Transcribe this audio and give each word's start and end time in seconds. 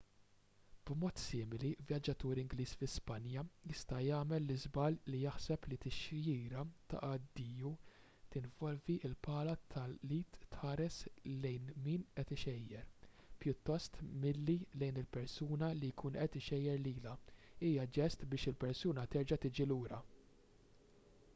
b’mod 0.89 1.19
simili 1.23 1.67
vjaġġatur 1.89 2.39
ingliż 2.43 2.71
fi 2.77 2.87
spanja 2.91 3.41
jista’ 3.71 3.97
jagħmel 4.03 4.45
l-iżball 4.45 4.97
li 5.15 5.19
jaħseb 5.23 5.67
li 5.71 5.77
tixjira 5.83 6.63
ta’ 6.93 7.01
addiju 7.09 7.73
li 7.75 8.31
tinvolvi 8.37 8.95
l-pala 9.11 9.53
tal-id 9.75 10.41
tħares 10.55 10.97
lejn 11.45 11.69
min 11.89 12.07
qed 12.21 12.33
ixejjer 12.39 12.89
pjuttost 13.45 14.03
milli 14.27 14.57
lejn 14.85 14.99
il-persuna 15.03 15.73
li 15.83 15.93
jkun 15.95 16.19
qed 16.23 16.41
ixejjer 16.43 16.83
lilha 16.89 17.17
hija 17.69 17.89
ġest 18.01 18.27
biex 18.33 18.53
il-persuna 18.55 19.09
terġa’ 19.17 19.43
tiġi 19.47 19.69
lura 19.75 20.01